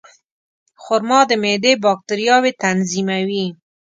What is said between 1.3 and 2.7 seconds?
معدې باکتریاوې